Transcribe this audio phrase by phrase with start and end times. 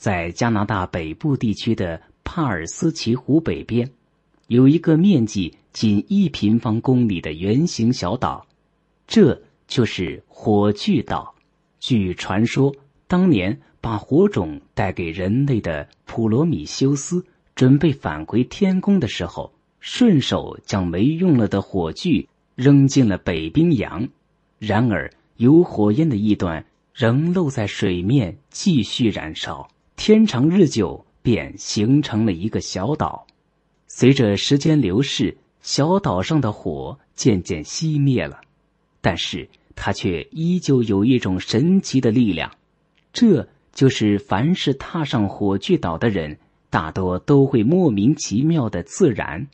[0.00, 3.90] 在加拿大北部地区的帕尔斯奇湖北边，
[4.46, 8.46] 有一个面积仅一平方公里的圆形小岛，
[9.06, 11.34] 这就是火炬岛。
[11.80, 12.74] 据传说，
[13.06, 17.22] 当年把火种带给人类的普罗米修斯，
[17.54, 24.08] 准备返回天宫的时候，顺手将没用了的火炬扔进了北冰洋。
[24.58, 26.64] 然而，有火焰的一端
[26.94, 29.68] 仍露在水面，继续燃烧。
[30.02, 33.26] 天长日久，便形成了一个小岛。
[33.86, 38.40] 随着时间流逝，小岛上的火渐渐熄灭了，
[39.02, 42.50] 但是它却依旧有一种神奇的力量。
[43.12, 46.38] 这就是凡是踏上火炬岛的人，
[46.70, 49.48] 大多都会莫名其妙的自燃，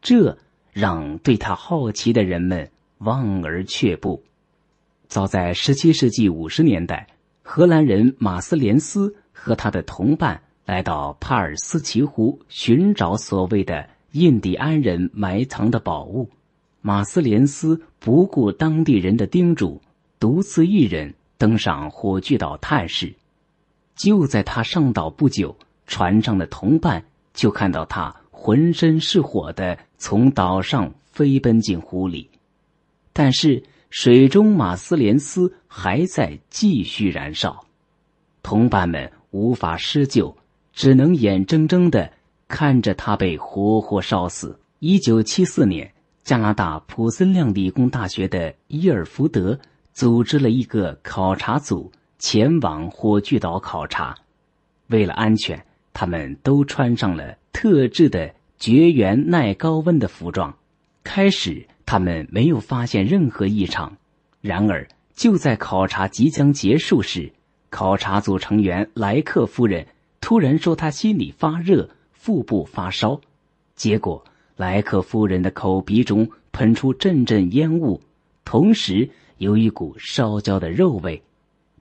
[0.00, 0.38] 这
[0.72, 4.22] 让对他好奇的人们望而却步。
[5.08, 7.08] 早在十七世纪五十年代，
[7.42, 9.16] 荷兰人马斯连斯。
[9.44, 16.30] 和他的同伴来到帕尔斯奇湖寻找所谓的印第安人埋藏的宝物。
[16.80, 19.82] 马斯连斯不顾当地人的叮嘱，
[20.20, 23.12] 独自一人登上火炬岛探视。
[23.96, 25.56] 就在他上岛不久，
[25.88, 32.30] 船上的同伴就看到他浑身是火的从岛上飞奔进湖里，
[33.12, 37.64] 但是水中马斯连斯还在继续燃烧。
[38.44, 39.10] 同伴们。
[39.32, 40.34] 无法施救，
[40.72, 42.10] 只能眼睁睁的
[42.46, 44.58] 看着他被活活烧死。
[44.78, 49.58] 一九七四年，加拿大普森亮理工大学的伊尔福德
[49.92, 54.14] 组织了一个考察组前往火炬岛考察。
[54.88, 60.54] 为了安全，他们都穿上了特制的绝缘耐高温的服装。
[61.02, 63.96] 开始，他们没有发现任何异常。
[64.40, 67.32] 然而，就在考察即将结束时，
[67.72, 69.86] 考察组成员莱克夫人
[70.20, 73.18] 突然说，她心里发热，腹部发烧。
[73.74, 74.22] 结果，
[74.56, 77.98] 莱克夫人的口鼻中喷出阵阵烟雾，
[78.44, 81.20] 同时有一股烧焦的肉味。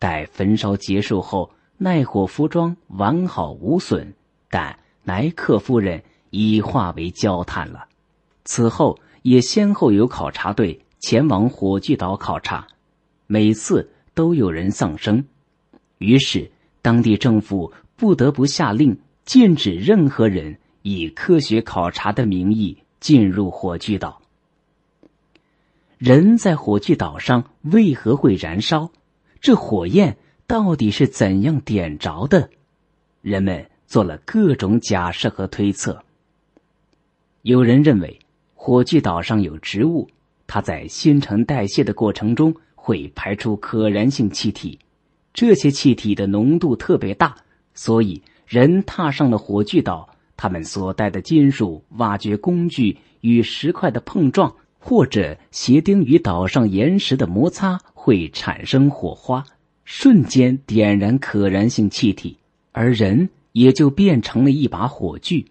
[0.00, 1.48] 待焚烧结束后，
[1.78, 4.12] 耐火服装完好无损，
[4.50, 7.86] 但莱克夫人已化为焦炭了。
[8.44, 12.66] 此后，也先后有考察队前往火炬岛考察，
[13.28, 15.24] 每次都有人丧生。
[15.98, 16.50] 于是，
[16.82, 24.20] 当地政府不得不下令禁止任何人以科学考察的名义进入火炬岛。
[25.98, 28.90] 人在火炬岛上为何会燃烧？
[29.40, 32.50] 这火焰到底是怎样点着的？
[33.22, 36.04] 人们做了各种假设和推测。
[37.42, 38.18] 有人认为，
[38.54, 40.08] 火炬岛上有植物，
[40.46, 44.78] 它在新陈代谢的过程中会排出可燃性气体。
[45.36, 47.36] 这些气体的浓度特别大，
[47.74, 59.44] 所以人踏上了火炬岛，他们所带的金属挖掘工具与石块的碰撞，或者鞋钉与岛上岩石的摩擦，会产生火花，
[59.84, 62.38] 瞬间点燃可燃性气体，
[62.72, 65.44] 而人也就变成了一把火炬。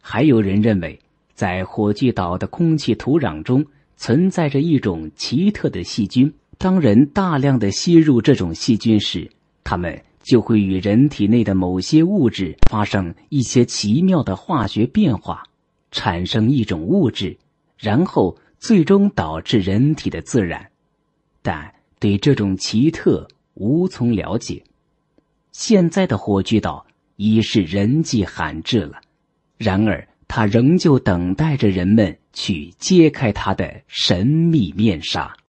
[0.00, 0.98] 还有人认为，
[1.34, 3.64] 在火炬岛的空气土壤中
[3.96, 6.32] 存在着一种奇特的细菌。
[6.58, 9.30] 当人大量的吸入这种细菌时，
[9.62, 15.44] 它们就会与人体内的某些物质发生一些奇妙的化学变化，
[15.92, 17.38] 产生一种物质，
[17.78, 20.68] 然后最终导致人体的自燃。
[21.42, 24.62] 但对这种奇特无从了解。
[25.52, 29.00] 现在的火炬岛已是人迹罕至了，
[29.56, 35.36] 然而它仍旧等待着人们去揭开它的神秘面纱。